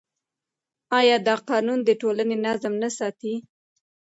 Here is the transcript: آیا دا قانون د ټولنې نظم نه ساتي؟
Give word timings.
آیا 0.99 1.17
دا 1.27 1.35
قانون 1.49 1.79
د 1.83 1.89
ټولنې 2.01 2.35
نظم 2.45 2.73
نه 2.83 2.89
ساتي؟ 2.97 3.33